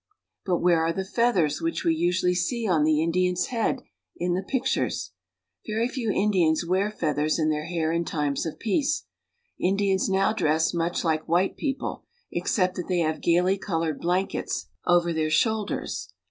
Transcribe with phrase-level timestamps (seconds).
[0.47, 3.83] But where are the feath ers which we usually see on the Indian's head
[4.17, 5.11] in the pictures?
[5.67, 9.05] Very few In dians wear feathers in their hair in times of peace.
[9.59, 14.69] In dians now dress much like white people, except that they have gaily colored blankets
[14.87, 16.11] over their shoul ders.